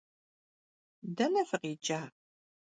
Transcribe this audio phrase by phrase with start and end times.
[1.17, 1.99] Dene fıkhiç'a?